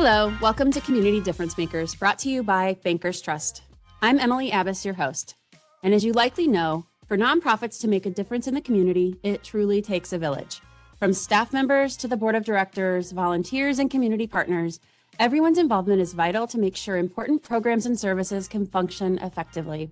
[0.00, 3.62] Hello, welcome to Community Difference Makers, brought to you by Bankers Trust.
[4.00, 5.34] I'm Emily Abbas, your host.
[5.82, 9.42] And as you likely know, for nonprofits to make a difference in the community, it
[9.42, 10.60] truly takes a village.
[11.00, 14.78] From staff members to the board of directors, volunteers, and community partners,
[15.18, 19.90] everyone's involvement is vital to make sure important programs and services can function effectively.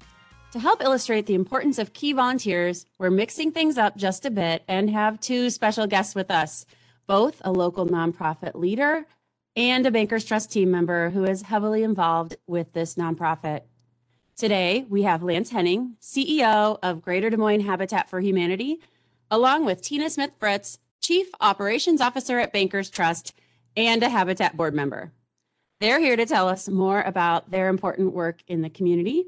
[0.52, 4.62] To help illustrate the importance of key volunteers, we're mixing things up just a bit
[4.68, 6.64] and have two special guests with us,
[7.09, 9.04] both a local nonprofit leader
[9.57, 13.63] and a Bankers Trust team member who is heavily involved with this nonprofit.
[14.37, 18.81] Today, we have Lance Henning, CEO of Greater Des Moines Habitat for Humanity,
[19.31, 23.32] along with Tina Smith Fritz, Chief Operations Officer at Bankers Trust
[23.75, 25.13] and a Habitat board member.
[25.81, 29.25] They're here to tell us more about their important work in the community.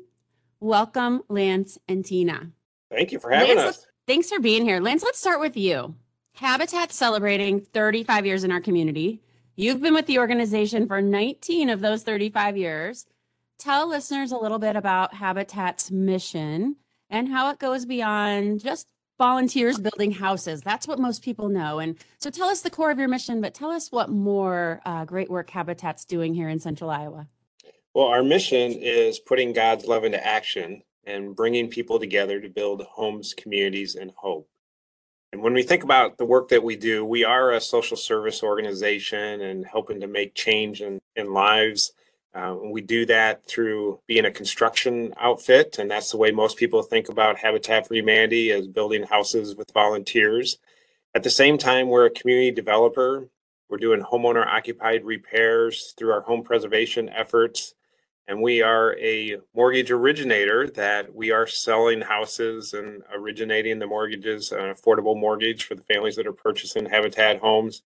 [0.60, 2.50] Welcome, Lance and Tina.
[2.90, 3.86] Thank you for having Lance, us.
[4.06, 4.80] Thanks for being here.
[4.80, 5.94] Lance, let's start with you.
[6.34, 9.20] Habitat celebrating 35 years in our community.
[9.60, 13.06] You've been with the organization for 19 of those 35 years.
[13.58, 16.76] Tell listeners a little bit about Habitat's mission
[17.10, 18.86] and how it goes beyond just
[19.18, 20.62] volunteers building houses.
[20.62, 21.80] That's what most people know.
[21.80, 25.04] And so tell us the core of your mission, but tell us what more uh,
[25.04, 27.26] great work Habitat's doing here in central Iowa.
[27.94, 32.82] Well, our mission is putting God's love into action and bringing people together to build
[32.82, 34.48] homes, communities, and hope.
[35.32, 38.42] And when we think about the work that we do, we are a social service
[38.42, 41.92] organization and helping to make change in, in lives.
[42.34, 46.82] Uh, we do that through being a construction outfit, and that's the way most people
[46.82, 50.58] think about Habitat for Humanity as building houses with volunteers.
[51.14, 53.28] At the same time, we're a community developer.
[53.68, 57.74] We're doing homeowner occupied repairs through our home preservation efforts.
[58.28, 64.52] And we are a mortgage originator that we are selling houses and originating the mortgages,
[64.52, 67.80] an affordable mortgage for the families that are purchasing Habitat homes.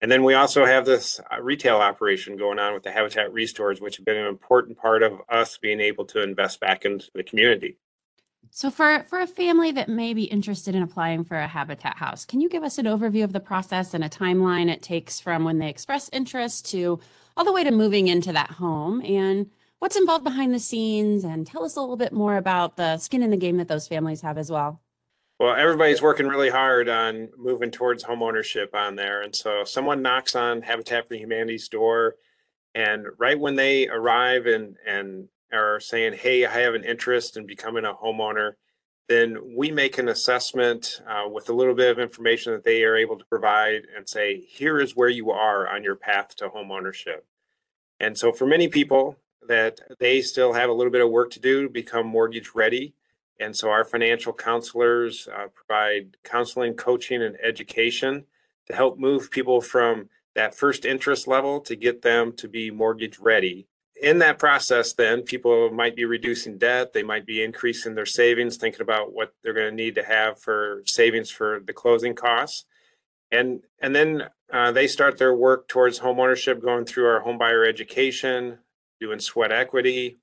[0.00, 3.82] And then we also have this uh, retail operation going on with the Habitat Restores,
[3.82, 7.22] which have been an important part of us being able to invest back into the
[7.22, 7.76] community.
[8.50, 12.24] So for for a family that may be interested in applying for a habitat house,
[12.24, 15.44] can you give us an overview of the process and a timeline it takes from
[15.44, 16.98] when they express interest to
[17.36, 19.50] all the way to moving into that home and
[19.82, 23.20] what's involved behind the scenes and tell us a little bit more about the skin
[23.20, 24.80] in the game that those families have as well.
[25.40, 29.20] Well, everybody's working really hard on moving towards home ownership on there.
[29.20, 32.14] And so someone knocks on Habitat for Humanity's door
[32.76, 37.44] and right when they arrive and and are saying, "Hey, I have an interest in
[37.44, 38.52] becoming a homeowner,"
[39.08, 42.94] then we make an assessment uh, with a little bit of information that they are
[42.94, 46.70] able to provide and say, "Here is where you are on your path to home
[46.70, 47.26] ownership."
[47.98, 51.40] And so, for many people, that they still have a little bit of work to
[51.40, 52.94] do to become mortgage ready.
[53.40, 58.24] And so our financial counselors uh, provide counseling, coaching, and education
[58.66, 63.18] to help move people from that first interest level to get them to be mortgage
[63.18, 63.66] ready.
[64.00, 68.56] In that process, then people might be reducing debt, they might be increasing their savings,
[68.56, 72.64] thinking about what they're going to need to have for savings for the closing costs.
[73.30, 77.38] And, and then uh, they start their work towards home ownership, going through our home
[77.38, 78.58] buyer education,
[79.02, 80.18] doing sweat equity,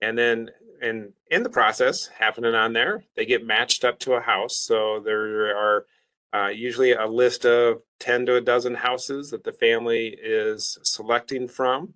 [0.00, 0.50] and then
[0.82, 4.58] and in the process happening on there, they get matched up to a house.
[4.58, 5.86] So there are
[6.34, 11.48] uh, usually a list of 10 to a dozen houses that the family is selecting
[11.48, 11.94] from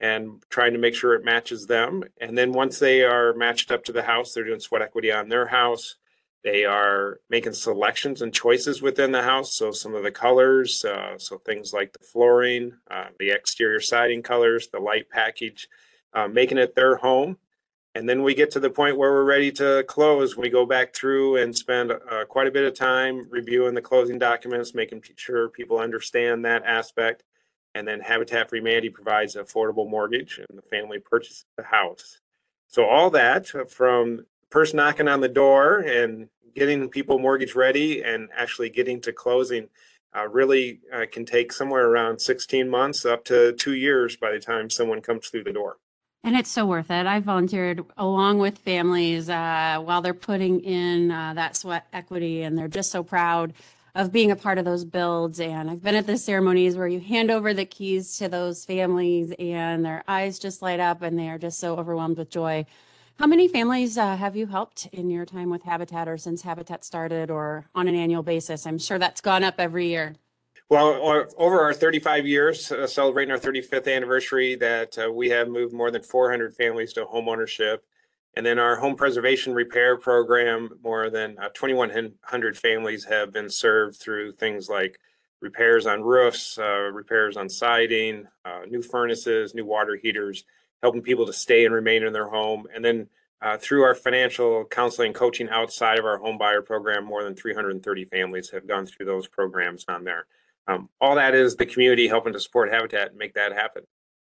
[0.00, 2.02] and trying to make sure it matches them.
[2.20, 5.28] And then once they are matched up to the house, they're doing sweat equity on
[5.28, 5.96] their house.
[6.44, 9.56] They are making selections and choices within the house.
[9.56, 14.22] So some of the colors, uh, so things like the flooring, uh, the exterior siding
[14.22, 15.66] colors, the light package,
[16.12, 17.38] uh, making it their home.
[17.94, 20.36] And then we get to the point where we're ready to close.
[20.36, 24.18] We go back through and spend uh, quite a bit of time reviewing the closing
[24.18, 27.22] documents, making sure people understand that aspect.
[27.74, 32.20] And then Habitat for Humanity provides affordable mortgage and the family purchases the house.
[32.68, 38.28] So all that from person knocking on the door and getting people mortgage ready and
[38.36, 39.68] actually getting to closing
[40.16, 44.38] uh, really uh, can take somewhere around 16 months up to two years by the
[44.38, 45.78] time someone comes through the door.
[46.22, 47.04] And it's so worth it.
[47.04, 52.56] I volunteered along with families uh, while they're putting in uh, that sweat equity, and
[52.56, 53.54] they're just so proud
[53.96, 55.40] of being a part of those builds.
[55.40, 59.34] And I've been at the ceremonies where you hand over the keys to those families,
[59.36, 62.64] and their eyes just light up, and they are just so overwhelmed with joy
[63.18, 66.84] how many families uh, have you helped in your time with Habitat or since Habitat
[66.84, 68.66] started or on an annual basis?
[68.66, 70.16] I'm sure that's gone up every year.
[70.68, 75.72] Well, over our 35 years, uh, celebrating our 35th anniversary, that uh, we have moved
[75.72, 77.78] more than 400 families to homeownership.
[78.36, 83.96] And then our home preservation repair program, more than uh, 2,100 families have been served
[83.96, 84.98] through things like
[85.40, 90.44] repairs on roofs, uh, repairs on siding, uh, new furnaces, new water heaters,
[90.84, 92.66] helping people to stay and remain in their home.
[92.74, 93.08] And then
[93.40, 97.34] uh, through our financial counseling and coaching outside of our home buyer program, more than
[97.34, 100.26] 330 families have gone through those programs on there.
[100.68, 103.84] Um, all that is the community helping to support Habitat and make that happen.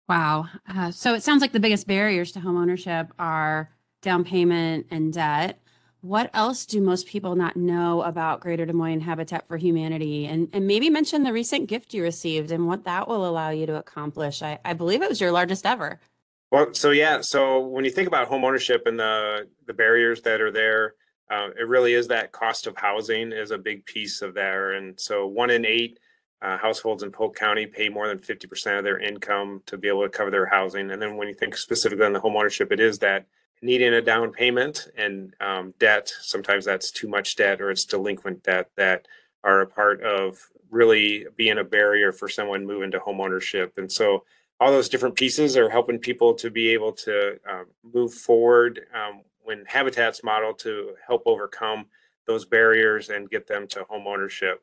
[0.09, 0.47] Wow.
[0.69, 3.71] Uh, so it sounds like the biggest barriers to homeownership are
[4.03, 5.61] down payment and debt.
[6.01, 10.27] What else do most people not know about Greater Des Moines Habitat for Humanity?
[10.27, 13.67] And, and maybe mention the recent gift you received and what that will allow you
[13.67, 14.43] to accomplish.
[14.43, 16.01] I, I believe it was your largest ever.
[16.51, 20.41] Well, so yeah, so when you think about home ownership and the the barriers that
[20.41, 20.95] are there,
[21.31, 24.73] uh, it really is that cost of housing is a big piece of there.
[24.73, 25.99] And so one in eight
[26.41, 30.03] uh, households in Polk County pay more than 50% of their income to be able
[30.03, 30.91] to cover their housing.
[30.91, 33.27] And then when you think specifically on the home ownership, it is that
[33.61, 36.13] needing a down payment and um, debt.
[36.23, 39.07] Sometimes that's too much debt or it's delinquent debt that
[39.43, 40.39] are a part of
[40.71, 43.75] really being a barrier for someone moving to home ownership.
[43.77, 44.25] And so
[44.61, 49.23] all those different pieces are helping people to be able to um, move forward um,
[49.45, 51.87] when Habitat's model to help overcome
[52.27, 54.63] those barriers and get them to home ownership.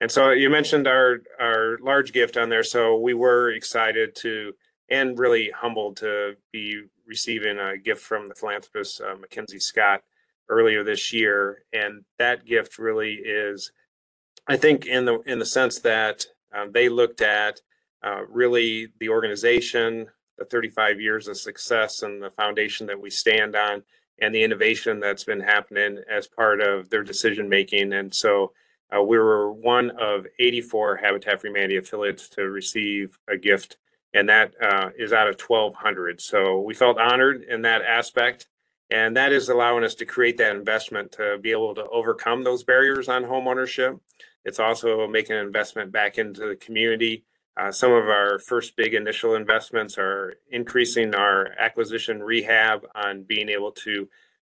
[0.00, 2.64] And so you mentioned our our large gift on there.
[2.64, 4.52] So we were excited to
[4.88, 10.02] and really humbled to be receiving a gift from the philanthropist uh, Mackenzie Scott
[10.48, 11.64] earlier this year.
[11.72, 13.72] And that gift really is,
[14.46, 17.60] I think, in the in the sense that um, they looked at
[18.02, 20.08] uh, really the organization,
[20.38, 23.82] the 35 years of success, and the foundation that we stand on,
[24.20, 27.92] and the innovation that's been happening as part of their decision making.
[27.92, 28.52] And so
[28.94, 33.76] uh, we were one of 84 Habitat for Humanity affiliates to receive a gift,
[34.12, 36.20] and that uh, is out of 1,200.
[36.20, 38.48] So we felt honored in that aspect.
[38.90, 42.62] And that is allowing us to create that investment to be able to overcome those
[42.62, 43.98] barriers on home ownership.
[44.44, 47.24] It's also making an investment back into the community
[47.70, 53.72] some of our first big initial investments are increasing our acquisition rehab on being able
[53.72, 54.08] to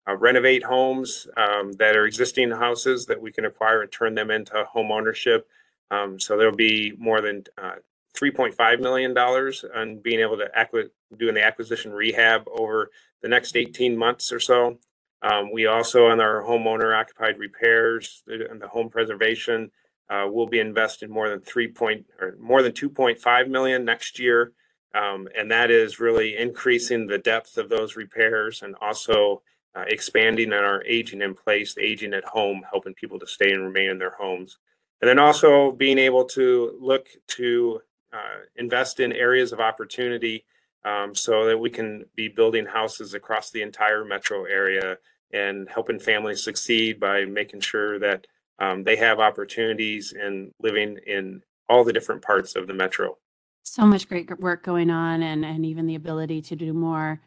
[0.09, 4.31] uh, renovate homes um, that are existing houses that we can acquire and turn them
[4.31, 5.49] into home ownership.
[5.91, 7.77] Um, so there'll be more than uh,
[8.17, 12.91] $3.5 million on being able to doing the acquisition rehab over
[13.21, 14.79] the next 18 months or so.
[15.23, 19.71] Um, we also on our homeowner occupied repairs and the home preservation
[20.13, 24.53] uh, we'll be investing more than three point or more than 2.5 million next year.
[24.95, 29.41] Um, and that is really increasing the depth of those repairs and also
[29.75, 33.65] uh, expanding on our aging in place, aging at home, helping people to stay and
[33.65, 34.59] remain in their homes.
[35.01, 37.81] And then also being able to look to
[38.13, 40.45] uh, invest in areas of opportunity
[40.85, 44.99] um, so that we can be building houses across the entire metro area
[45.33, 48.27] and helping families succeed by making sure that
[48.63, 53.19] um, they have opportunities in living in all the different parts of the metro.
[53.65, 57.21] So much great work going on, and and even the ability to do more.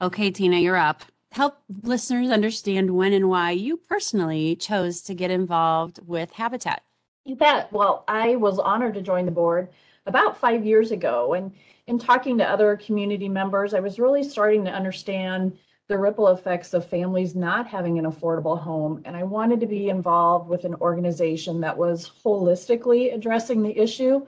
[0.00, 1.04] Okay, Tina, you're up.
[1.30, 6.82] Help listeners understand when and why you personally chose to get involved with Habitat.
[7.24, 7.72] You bet.
[7.72, 9.68] Well, I was honored to join the board
[10.06, 11.52] about five years ago, and
[11.86, 15.56] in talking to other community members, I was really starting to understand
[15.92, 19.02] the ripple effects of families not having an affordable home.
[19.04, 24.26] And I wanted to be involved with an organization that was holistically addressing the issue.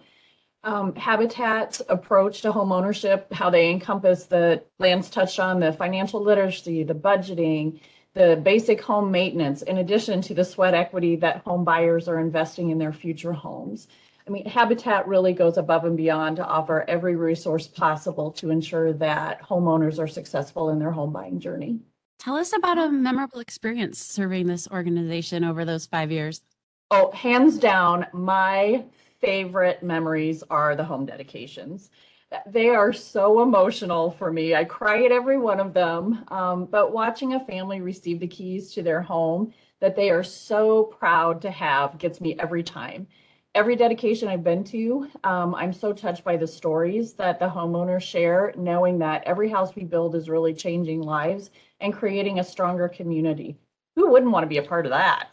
[0.62, 6.22] Um, Habitat's approach to home ownership, how they encompass the Lance touched on the financial
[6.22, 7.80] literacy, the budgeting,
[8.12, 12.68] the basic home maintenance, in addition to the sweat equity that home buyers are investing
[12.68, 13.88] in their future homes.
[14.26, 18.94] I mean, Habitat really goes above and beyond to offer every resource possible to ensure
[18.94, 21.80] that homeowners are successful in their home buying journey.
[22.18, 26.42] Tell us about a memorable experience serving this organization over those five years.
[26.90, 28.84] Oh, hands down, my
[29.20, 31.90] favorite memories are the home dedications.
[32.46, 34.54] They are so emotional for me.
[34.54, 36.24] I cry at every one of them.
[36.28, 40.84] Um, but watching a family receive the keys to their home that they are so
[40.84, 43.06] proud to have gets me every time
[43.54, 48.02] every dedication I've been to, um, I'm so touched by the stories that the homeowners
[48.02, 52.88] share, knowing that every house we build is really changing lives and creating a stronger
[52.88, 53.56] community.
[53.96, 55.30] Who wouldn't want to be a part of that?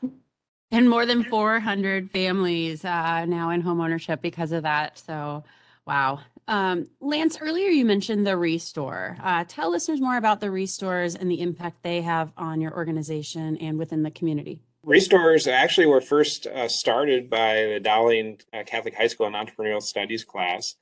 [0.72, 5.00] And more than 400 families uh, now in homeownership because of that.
[5.00, 5.44] So,
[5.86, 6.20] wow.
[6.48, 9.18] Um, Lance, earlier you mentioned the Restore.
[9.22, 13.58] Uh, tell listeners more about the Restores and the impact they have on your organization
[13.58, 14.62] and within the community.
[14.84, 19.82] Restores actually were first uh, started by the Dowling uh, Catholic High School and Entrepreneurial
[19.82, 20.76] Studies class.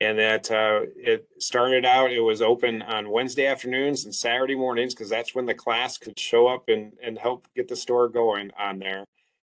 [0.00, 4.94] And that uh, it started out, it was open on Wednesday afternoons and Saturday mornings
[4.94, 8.50] because that's when the class could show up and, and help get the store going
[8.58, 9.04] on there.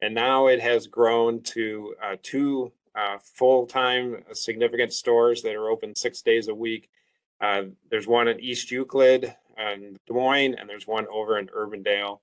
[0.03, 5.71] And now it has grown to uh, two uh, full-time uh, significant stores that are
[5.71, 6.91] open six days a week.
[7.41, 12.21] Uh, there's one in East Euclid and Des Moines, and there's one over in Urbandale,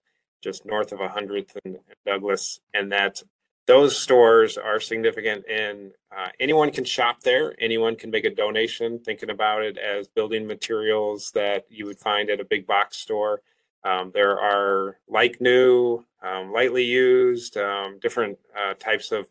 [0.47, 2.61] just north of 100th and, Douglas.
[2.73, 3.21] And that
[3.65, 8.99] those stores are significant And uh, anyone can shop there anyone can make a donation
[8.99, 13.41] thinking about it as building materials that you would find at a big box store
[13.83, 19.29] um, there are like new um, lightly used um, different uh, types of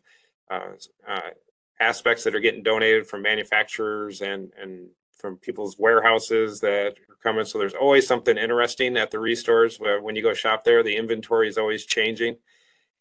[0.49, 0.69] uh,
[1.07, 1.31] uh
[1.79, 7.45] aspects that are getting donated from manufacturers and and from people's warehouses that are coming
[7.45, 11.47] so there's always something interesting at the restores when you go shop there the inventory
[11.47, 12.37] is always changing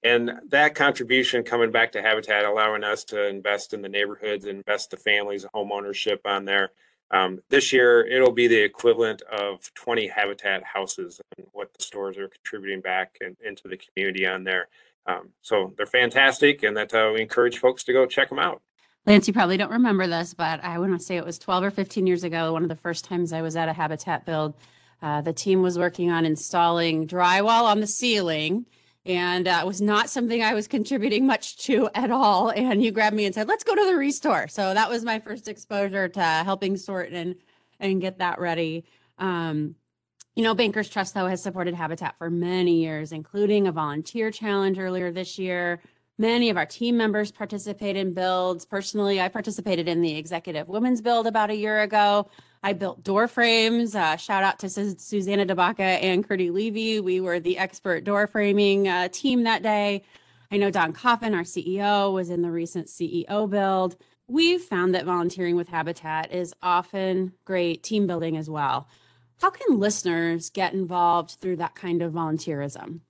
[0.02, 4.90] and that contribution coming back to Habitat, allowing us to invest in the neighborhoods, invest
[4.90, 6.70] the families, home ownership on there.
[7.10, 12.18] Um, this year, it'll be the equivalent of 20 Habitat houses and what the stores
[12.18, 14.68] are contributing back and, into the community on there.
[15.06, 18.60] Um, so they're fantastic, and that's how we encourage folks to go check them out.
[19.06, 21.70] Lance, you probably don't remember this, but I want to say it was 12 or
[21.70, 24.54] 15 years ago, one of the first times I was at a Habitat build.
[25.00, 28.66] Uh, the team was working on installing drywall on the ceiling
[29.06, 32.50] and uh, it was not something I was contributing much to at all.
[32.50, 35.20] And you grabbed me and said, "Let's go to the restore." So that was my
[35.20, 37.36] first exposure to helping sort and
[37.78, 38.84] and get that ready.
[39.18, 39.76] Um,
[40.34, 44.78] you know, Bankers Trust though has supported Habitat for many years, including a volunteer challenge
[44.78, 45.80] earlier this year.
[46.18, 48.64] Many of our team members participate in builds.
[48.64, 52.30] Personally, I participated in the executive women's build about a year ago.
[52.62, 53.94] I built door frames.
[53.94, 57.00] Uh, shout out to Su- Susanna DeBaca and Curdy Levy.
[57.00, 60.04] We were the expert door framing uh, team that day.
[60.50, 63.96] I know Don Coffin, our CEO, was in the recent CEO build.
[64.26, 68.88] We've found that volunteering with Habitat is often great team building as well.
[69.42, 73.00] How can listeners get involved through that kind of volunteerism?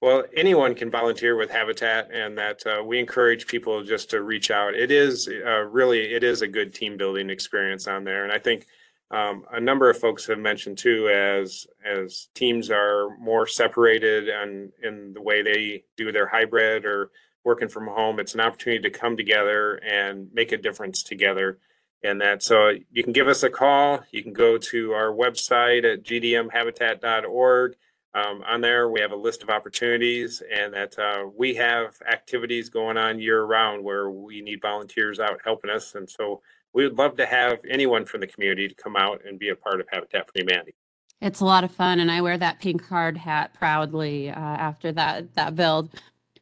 [0.00, 4.50] Well, anyone can volunteer with Habitat, and that uh, we encourage people just to reach
[4.50, 4.74] out.
[4.74, 8.38] It is uh, really, it is a good team building experience on there, and I
[8.38, 8.66] think
[9.10, 14.72] um, a number of folks have mentioned too, as as teams are more separated and
[14.82, 17.10] in the way they do their hybrid or
[17.42, 21.58] working from home, it's an opportunity to come together and make a difference together.
[22.04, 24.00] And that so you can give us a call.
[24.12, 27.74] You can go to our website at gdmhabitat.org.
[28.12, 32.68] Um, on there, we have a list of opportunities, and that uh, we have activities
[32.68, 35.94] going on year round where we need volunteers out helping us.
[35.94, 39.38] And so we would love to have anyone from the community to come out and
[39.38, 40.74] be a part of Habitat for Humanity.
[41.20, 44.90] It's a lot of fun, and I wear that pink hard hat proudly uh, after
[44.92, 45.94] that that build.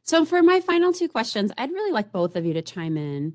[0.03, 3.35] So, for my final two questions, I'd really like both of you to chime in.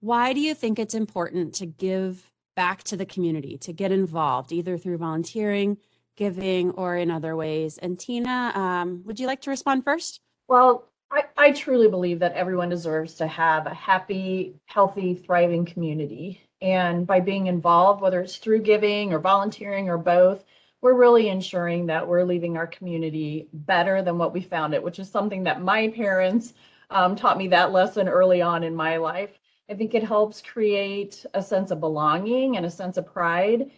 [0.00, 4.52] Why do you think it's important to give back to the community, to get involved,
[4.52, 5.78] either through volunteering,
[6.16, 7.78] giving, or in other ways?
[7.78, 10.20] And Tina, um, would you like to respond first?
[10.48, 16.40] Well, I, I truly believe that everyone deserves to have a happy, healthy, thriving community.
[16.60, 20.44] And by being involved, whether it's through giving or volunteering or both,
[20.80, 24.98] we're really ensuring that we're leaving our community better than what we found it, which
[24.98, 26.54] is something that my parents
[26.90, 29.38] um, taught me that lesson early on in my life.
[29.70, 33.70] I think it helps create a sense of belonging and a sense of pride.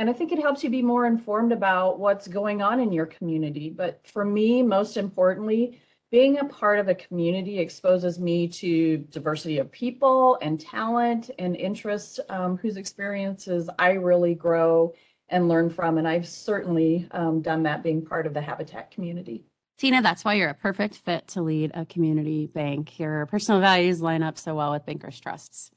[0.00, 3.04] And I think it helps you be more informed about what's going on in your
[3.04, 3.68] community.
[3.68, 5.78] But for me, most importantly,
[6.10, 11.54] being a part of a community exposes me to diversity of people and talent and
[11.54, 14.94] interests um, whose experiences I really grow
[15.28, 15.98] and learn from.
[15.98, 19.44] And I've certainly um, done that being part of the Habitat community.
[19.76, 22.98] Tina, that's why you're a perfect fit to lead a community bank.
[22.98, 25.70] Your personal values line up so well with Bankers Trusts.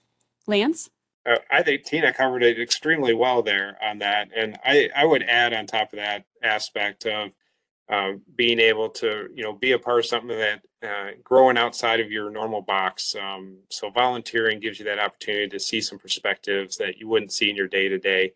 [0.47, 0.89] Lance?
[1.25, 4.29] Uh, I think Tina covered it extremely well there on that.
[4.35, 7.31] And I, I would add on top of that aspect of
[7.89, 11.99] uh, being able to you know be a part of something that uh, growing outside
[11.99, 16.77] of your normal box um, so volunteering gives you that opportunity to see some perspectives
[16.77, 18.31] that you wouldn't see in your day to day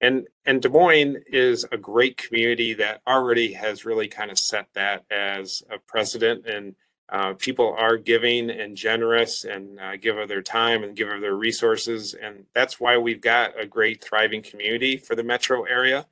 [0.00, 4.68] and and des moines is a great community that already has really kind of set
[4.74, 6.76] that as a precedent and
[7.10, 11.20] uh, people are giving and generous and uh, give of their time and give of
[11.20, 16.06] their resources and that's why we've got a great thriving community for the metro area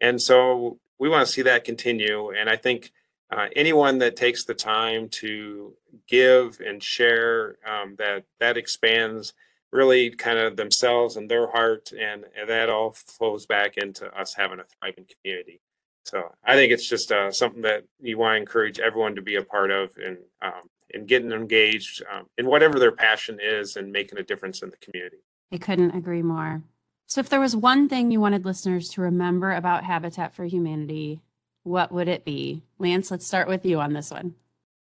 [0.00, 2.30] and so we want to see that continue.
[2.30, 2.92] And I think
[3.30, 5.74] uh, anyone that takes the time to
[6.06, 9.32] give and share um, that that expands
[9.70, 14.34] really kind of themselves and their heart and, and, that all flows back into us
[14.34, 15.60] having a thriving community
[16.04, 19.36] so i think it's just uh, something that you want to encourage everyone to be
[19.36, 23.92] a part of and um, and getting engaged um, in whatever their passion is and
[23.92, 25.18] making a difference in the community
[25.52, 26.62] i couldn't agree more
[27.08, 31.22] so, if there was one thing you wanted listeners to remember about Habitat for Humanity,
[31.62, 32.64] what would it be?
[32.78, 34.34] Lance, let's start with you on this one.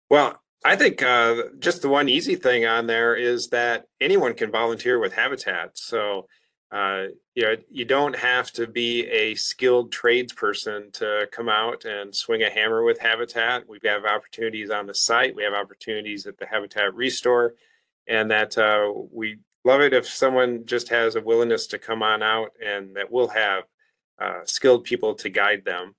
[0.09, 4.51] Well, I think uh, just the one easy thing on there is that anyone can
[4.51, 5.77] volunteer with Habitat.
[5.77, 6.27] So,
[6.71, 12.13] uh, you know, you don't have to be a skilled tradesperson to come out and
[12.13, 13.69] swing a hammer with Habitat.
[13.69, 15.35] We have opportunities on the site.
[15.35, 17.53] We have opportunities at the Habitat Restore,
[18.07, 22.21] and that uh, we love it if someone just has a willingness to come on
[22.21, 23.63] out, and that we'll have
[24.19, 25.95] uh, skilled people to guide them.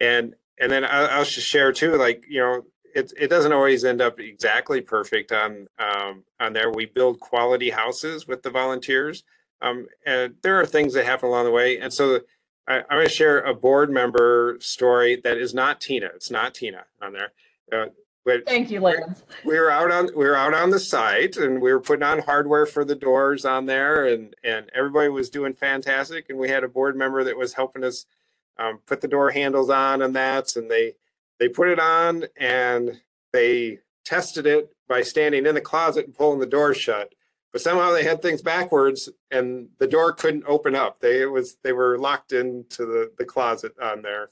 [0.00, 2.62] And and then I'll, I'll just share too, like you know,
[2.94, 6.70] it, it doesn't always end up exactly perfect on um, on there.
[6.70, 9.24] We build quality houses with the volunteers,
[9.62, 11.78] um, and there are things that happen along the way.
[11.78, 12.20] And so
[12.66, 16.10] I, am going to share a board member story that is not Tina.
[16.14, 17.32] It's not Tina on there.
[17.72, 17.90] Uh,
[18.24, 19.24] but Thank you, Lance.
[19.44, 22.20] We were out on we were out on the site and we were putting on
[22.20, 26.26] hardware for the doors on there, and and everybody was doing fantastic.
[26.28, 28.06] And we had a board member that was helping us
[28.58, 30.94] um, put the door handles on and that, and they
[31.40, 33.00] they put it on and
[33.32, 37.14] they tested it by standing in the closet and pulling the door shut.
[37.52, 41.00] But somehow they had things backwards and the door couldn't open up.
[41.00, 44.30] They it was they were locked into the, the closet on there.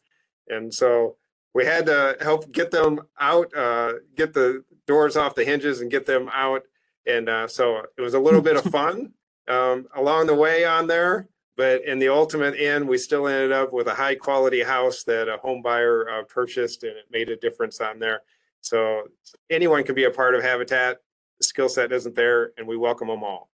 [0.48, 1.16] And so
[1.54, 5.90] we had to help get them out, uh, get the doors off the hinges and
[5.90, 6.62] get them out.
[7.06, 9.12] And uh, so it was a little bit of fun
[9.48, 11.28] um, along the way on there.
[11.56, 15.28] But in the ultimate end, we still ended up with a high quality house that
[15.28, 18.22] a home buyer uh, purchased and it made a difference on there.
[18.62, 19.02] So
[19.50, 20.98] anyone can be a part of Habitat.
[21.40, 23.48] The skill set isn't there and we welcome them all.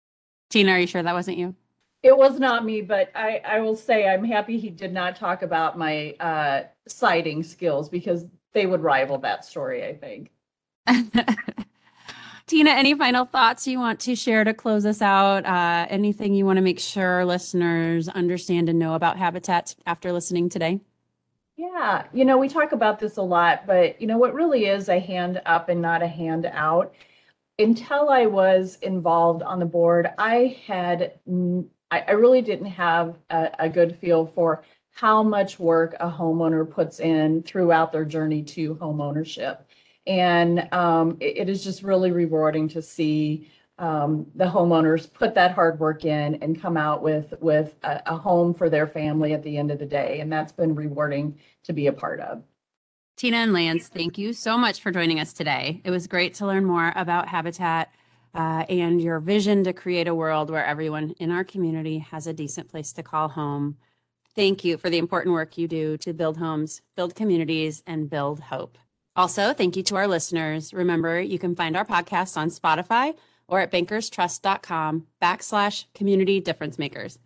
[0.50, 1.55] Tina, are you sure that wasn't you?
[2.02, 5.43] It was not me, but I, I will say I'm happy he did not talk
[5.43, 10.31] about my uh, sighting skills because they would rival that story, I think.
[12.47, 15.47] Tina, any final thoughts you want to share to close us out?
[15.47, 20.49] Uh, anything you want to make sure listeners understand and know about Habitat after listening
[20.49, 20.81] today?
[21.57, 24.88] Yeah, you know, we talk about this a lot, but you know, what really is
[24.88, 26.95] a hand up and not a hand out.
[27.58, 31.19] Until I was involved on the board, I had,
[31.90, 36.69] I, I really didn't have a, a good feel for how much work a homeowner
[36.71, 39.66] puts in throughout their journey to home ownership.
[40.06, 45.52] And um, it, it is just really rewarding to see um, the homeowners put that
[45.52, 49.42] hard work in and come out with with a, a home for their family at
[49.42, 50.21] the end of the day.
[50.21, 52.42] And that's been rewarding to be a part of.
[53.17, 55.81] Tina and Lance, thank you so much for joining us today.
[55.85, 57.91] It was great to learn more about Habitat
[58.35, 62.35] uh, and your vision to create a world where everyone in our community has a
[62.35, 63.79] decent place to call home.
[64.35, 68.41] Thank you for the important work you do to build homes, build communities, and build
[68.41, 68.76] hope.
[69.17, 70.75] Also, thank you to our listeners.
[70.75, 73.17] Remember, you can find our podcast on Spotify
[73.49, 77.19] or at bankerstrust.com backslash community difference makers.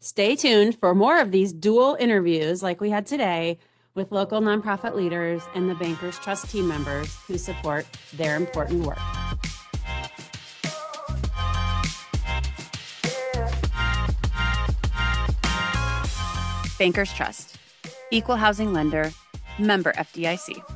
[0.00, 3.60] Stay tuned for more of these dual interviews like we had today
[3.96, 8.98] with local nonprofit leaders and the Bankers Trust team members who support their important work.
[16.78, 17.56] Bankers Trust,
[18.10, 19.10] Equal Housing Lender,
[19.58, 20.75] Member FDIC.